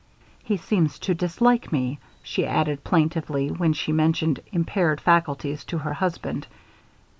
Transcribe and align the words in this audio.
"He 0.43 0.57
seems 0.57 0.97
to 0.97 1.13
dislike 1.13 1.71
me," 1.71 1.99
she 2.23 2.43
added, 2.43 2.83
plaintively, 2.83 3.49
when 3.49 3.71
she 3.73 3.91
mentioned 3.91 4.39
"impaired 4.51 4.99
faculties" 4.99 5.63
to 5.65 5.77
her 5.77 5.93
husband. 5.93 6.47